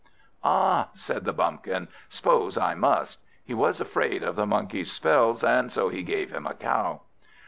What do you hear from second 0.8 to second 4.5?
said the Bumpkin, "'spose I must." He was afraid of the